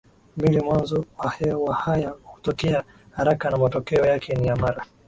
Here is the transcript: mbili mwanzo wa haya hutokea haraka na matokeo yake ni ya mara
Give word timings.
mbili 0.37 0.59
mwanzo 0.61 1.05
wa 1.65 1.73
haya 1.73 2.13
hutokea 2.23 2.83
haraka 3.11 3.49
na 3.49 3.57
matokeo 3.57 4.05
yake 4.05 4.33
ni 4.35 4.47
ya 4.47 4.55
mara 4.55 4.85